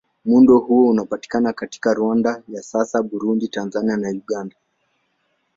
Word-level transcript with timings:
Muundo 0.25 0.57
huo 0.59 0.87
unapatikana 0.87 1.53
katika 1.53 1.93
Rwanda 1.93 2.43
ya 2.47 2.61
sasa, 2.63 3.03
Burundi, 3.03 3.47
Tanzania 3.47 3.97
na 3.97 4.09
Uganda. 4.09 4.55